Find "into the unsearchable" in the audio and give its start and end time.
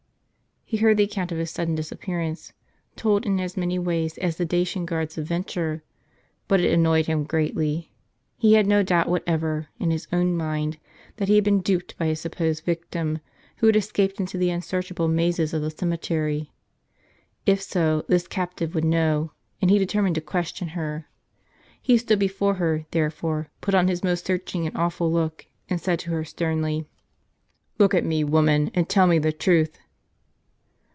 14.21-15.09